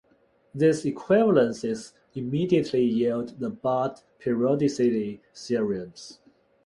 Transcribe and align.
These 0.55 0.83
equivalences 0.85 1.93
immediately 2.15 2.83
yield 2.83 3.37
the 3.39 3.51
Bott 3.51 4.01
periodicity 4.19 5.21
theorems. 5.35 6.19